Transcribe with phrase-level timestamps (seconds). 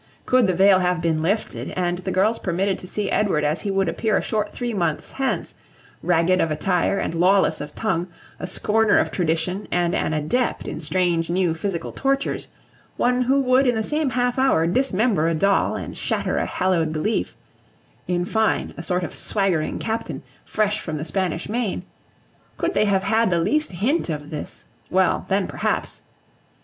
[0.25, 3.69] Could the veil have been lifted, and the girls permitted to see Edward as he
[3.69, 5.53] would appear a short three months hence,
[6.01, 8.07] ragged of attire and lawless of tongue,
[8.39, 12.47] a scorner of tradition and an adept in strange new physical tortures,
[12.97, 16.91] one who would in the same half hour dismember a doll and shatter a hallowed
[16.91, 17.35] belief,
[18.07, 21.83] in fine, a sort of swaggering Captain, fresh from the Spanish Main,
[22.57, 26.01] could they have had the least hint of this, well, then perhaps